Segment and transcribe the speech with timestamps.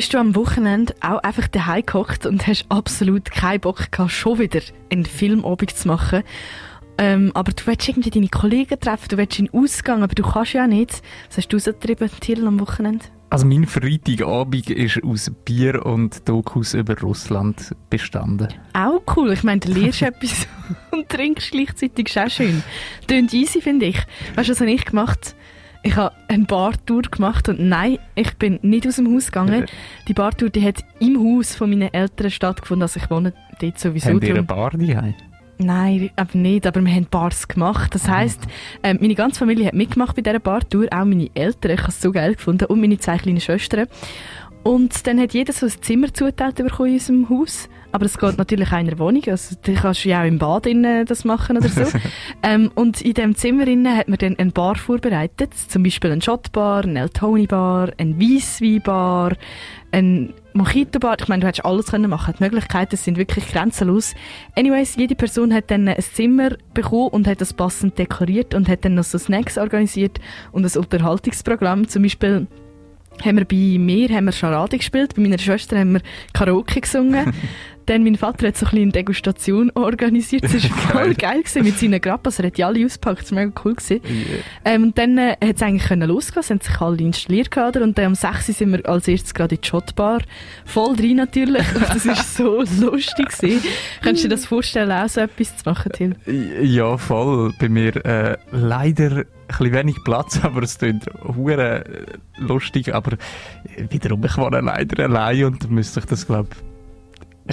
[0.00, 4.38] Bist du am Wochenende auch einfach daheim gehockt und hast absolut keinen Bock gehabt, schon
[4.38, 6.22] wieder einen Filmabend zu machen?
[6.96, 10.22] Ähm, aber du willst irgendwie deine Kollegen treffen, du willst in den Ausgang, aber du
[10.22, 11.02] kannst ja nicht.
[11.28, 13.04] Was hast du so getrieben, Thiel, am Wochenende?
[13.28, 18.48] Also mein Freitagabend ist aus Bier und Dokus über Russland bestanden.
[18.72, 19.34] Auch cool.
[19.34, 20.46] Ich meine, du lernst etwas
[20.92, 22.08] und trinkst gleichzeitig.
[22.08, 22.62] Ist auch schön.
[23.06, 23.98] Tönt easy, finde ich.
[24.34, 25.36] Weißt du, was habe ich gemacht?
[25.82, 29.66] Ich habe eine Bartour gemacht und nein, ich bin nicht aus dem Haus gegangen.
[30.08, 34.10] Die Bartour, die hat im Haus von meinen Eltern stattgefunden, also ich wohne dort sowieso.
[34.10, 35.14] Haben die eine Bar daheim?
[35.62, 37.94] Nein, aber nicht, aber wir haben Bars gemacht.
[37.94, 38.40] Das heisst,
[38.82, 42.00] ähm, meine ganze Familie hat mitgemacht bei dieser Bartour, auch meine Eltern, ich habe es
[42.00, 43.86] so geil gefunden, und meine zwei kleinen Schwestern.
[44.62, 47.68] Und dann hat jeder so ein Zimmer zugeteilt bekommen in unserem Haus.
[47.92, 49.22] Aber es geht natürlich auch in einer Wohnung.
[49.26, 51.82] Also, du kannst ja auch im Bad innen das machen oder so.
[52.42, 55.54] ähm, und in diesem Zimmer innen hat man dann eine Bar vorbereitet.
[55.54, 59.32] Zum Beispiel eine Shotbar, eine El Tony Bar, eine Weissweinbar,
[59.90, 61.16] ein Mojito-Bar.
[61.20, 62.34] Ich meine, du hättest alles können machen.
[62.38, 64.14] Die Möglichkeiten sind wirklich grenzenlos.
[64.56, 68.84] Anyways, jede Person hat dann ein Zimmer bekommen und hat das passend dekoriert und hat
[68.84, 70.20] dann noch so Snacks organisiert
[70.52, 71.88] und ein Unterhaltungsprogramm.
[71.88, 72.46] Zum Beispiel
[73.24, 77.32] haben wir bei mir haben wir Charade gespielt, bei meiner Schwester haben wir Karaoke gesungen.
[77.90, 80.44] Dann mein Vater hat so ein eine Degustation organisiert.
[80.44, 80.60] Das war
[80.92, 82.38] voll geil gewesen, mit seinen Grappas.
[82.38, 83.22] Er hat die alle ausgepackt.
[83.22, 83.74] Das war mega cool.
[83.74, 84.00] Gewesen.
[84.04, 84.42] Yeah.
[84.64, 86.40] Ähm, und dann äh, hat es eigentlich können losgehen.
[86.40, 87.78] Es haben sich alle installiert gehabt.
[87.78, 90.20] Und dann um 6 Uhr sind wir als erstes gerade in die Shotbar.
[90.66, 91.66] Voll drin natürlich.
[91.74, 93.60] Und das war so lustig gewesen.
[94.02, 96.14] Könntest du dir das vorstellen, auch so etwas zu machen, Till?
[96.62, 97.52] Ja, voll.
[97.58, 101.84] Bei mir äh, leider ein wenig Platz, aber es klingt hure
[102.38, 103.16] lustig, aber
[103.76, 106.69] wiederum, ich war leider allein und müsste ich das, glaube ich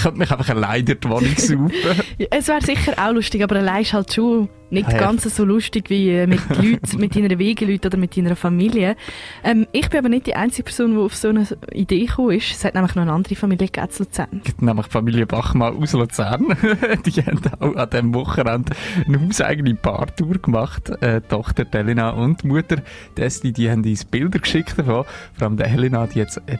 [0.00, 1.72] könnte mich einfach allein durch die Wohnung saufen.
[2.30, 4.98] es wäre sicher auch lustig, aber allein ist halt schon nicht ja.
[4.98, 8.96] ganz so lustig wie äh, mit Leuten, mit deiner Wegeleuten oder mit deiner Familie.
[9.44, 12.50] Ähm, ich bin aber nicht die einzige Person, die auf so eine Idee gekommen ist.
[12.50, 14.28] Es hat nämlich noch eine andere Familie gegeben in Luzern.
[14.38, 16.56] Es gibt nämlich die Familie Bachmann aus Luzern.
[17.06, 18.72] die haben auch an diesem Wochenende
[19.06, 20.90] eine hauseigene Paartour gemacht.
[21.02, 22.76] Äh, Tochter Elena und Mutter
[23.16, 25.04] Desti, die haben uns Bilder geschickt davon.
[25.34, 25.64] Vor allem die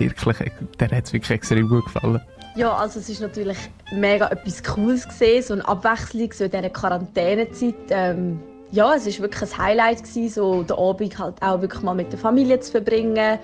[0.00, 2.20] wirklich, der hat es wirklich extrem gut gefallen.
[2.58, 3.56] Ja, also es ist natürlich
[3.92, 7.76] mega etwas Cooles gesehen, so eine Abwechslung so in dieser Quarantänezeit.
[7.90, 8.40] Ähm,
[8.72, 12.10] ja, es ist wirklich ein Highlight gewesen, so den Abend halt auch wirklich mal mit
[12.10, 13.38] der Familie zu verbringen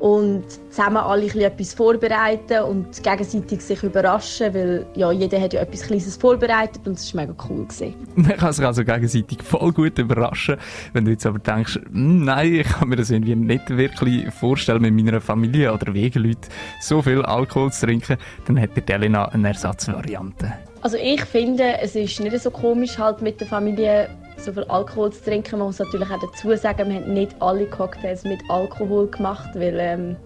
[0.00, 5.82] und zusammen alle etwas vorbereiten und gegenseitig sich überraschen, weil ja, jeder hat ja etwas
[5.82, 7.64] Kleines vorbereitet und es war mega cool.
[7.64, 7.94] Gewesen.
[8.14, 10.56] Man kann sich also gegenseitig voll gut überraschen.
[10.92, 14.82] Wenn du jetzt aber denkst, hm, nein, ich kann mir das irgendwie nicht wirklich vorstellen,
[14.82, 16.48] mit meiner Familie oder Wegeleuten
[16.80, 20.52] so viel Alkohol zu trinken, dann hat der Elena eine Ersatzvariante.
[20.82, 24.08] Also ich finde, es ist nicht so komisch, halt mit der Familie
[24.38, 25.58] so viel Alkohol zu trinken.
[25.58, 29.76] Man muss natürlich auch dazu sagen, wir haben nicht alle Cocktails mit Alkohol gemacht, weil
[29.78, 30.16] ähm,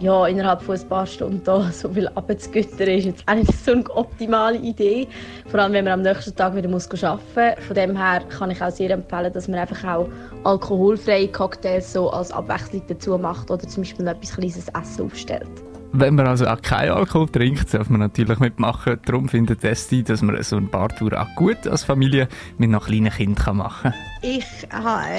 [0.00, 3.72] ja, innerhalb von ein paar Stunden da so viel abzugüttern ist jetzt auch nicht so
[3.72, 5.06] eine optimale Idee.
[5.48, 7.20] Vor allem, wenn man am nächsten Tag wieder muss arbeiten
[7.56, 7.66] muss.
[7.66, 10.08] Von dem her kann ich auch sehr empfehlen, dass man einfach auch
[10.44, 15.69] alkoholfreie Cocktails so als Abwechslung dazu macht oder zum Beispiel noch etwas kleines Essen aufstellt.
[15.92, 18.98] Wenn man also auch keinen Alkohol trinkt, darf man natürlich mitmachen.
[19.04, 22.28] Darum findet Esti, dass man so eine Bartour auch gut als Familie
[22.58, 23.94] mit noch kleinen Kindern machen kann.
[24.22, 24.46] Ich,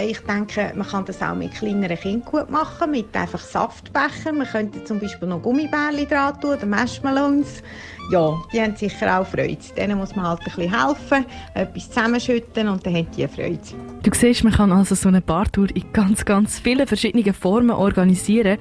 [0.06, 4.38] ich denke, man kann das auch mit kleineren Kindern gut machen, mit einfach Saftbechern.
[4.38, 7.64] Man könnte zum Beispiel noch Gummibärchen dran tun oder Marshmallows.
[8.12, 9.58] Ja, die haben sicher auch Freude.
[9.76, 13.60] Denen muss man halt ein bisschen helfen, etwas zusammenschütten und dann haben die Freude.
[14.04, 18.58] Du siehst, man kann also so eine Bartour in ganz, ganz vielen verschiedenen Formen organisieren.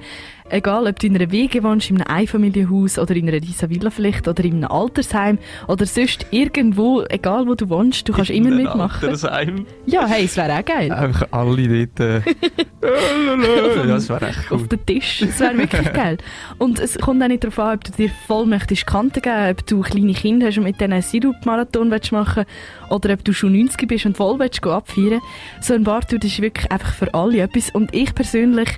[0.49, 3.89] Egal, ob du in einer Wege wohnst, in einem Einfamilienhaus oder in einer Risa Villa
[3.89, 8.45] vielleicht oder in einem Altersheim oder sonst irgendwo, egal wo du wohnst, du kannst in
[8.45, 9.09] immer mitmachen.
[9.09, 9.65] Altersheim?
[9.85, 10.91] Ja, hey, es wäre auch geil.
[10.91, 11.99] Einfach alle dort.
[11.99, 12.21] Äh,
[12.83, 14.57] ja, das wäre echt cool.
[14.57, 16.17] Auf den Tisch, das wäre wirklich geil.
[16.57, 19.65] Und es kommt auch nicht darauf an, ob du dir voll möchtest Kanten geben, ob
[19.65, 22.45] du kleine Kinder hast und mit denen einen Sirup-Marathon machen
[22.89, 25.21] oder ob du schon 90 bist und voll willst abfeiern.
[25.61, 27.69] So ein Bartour ist wirklich einfach für alle etwas.
[27.71, 28.69] Und ich persönlich,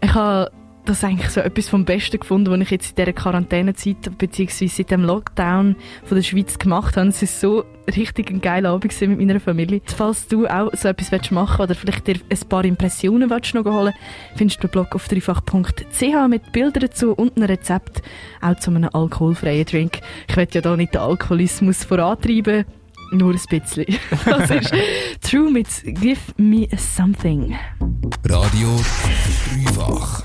[0.00, 0.50] ich habe
[0.86, 4.90] das eigentlich so etwas vom Besten gefunden, was ich jetzt in dieser Quarantänezeit beziehungsweise seit
[4.90, 7.08] dem Lockdown von der Schweiz gemacht habe.
[7.08, 9.80] Es ist so richtig ein geiler Abend mit meiner Familie.
[9.84, 13.64] Falls du auch so etwas machen willst oder vielleicht dir ein paar Impressionen willst noch
[13.64, 13.92] holen
[14.36, 18.02] findest du den Blog auf dreifach.ch mit Bildern dazu und einem Rezept
[18.40, 20.00] auch zu einem alkoholfreien Drink.
[20.28, 22.64] Ich will ja da nicht den Alkoholismus vorantreiben,
[23.12, 23.86] nur ein bisschen.
[24.24, 24.72] Das ist
[25.20, 27.56] True mit Give Me Something.
[28.24, 28.68] Radio
[29.48, 30.24] Dreifach.